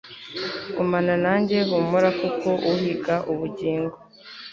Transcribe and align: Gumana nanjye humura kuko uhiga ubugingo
Gumana 0.75 1.13
nanjye 1.23 1.57
humura 1.67 2.09
kuko 2.19 2.49
uhiga 2.71 3.15
ubugingo 3.31 3.95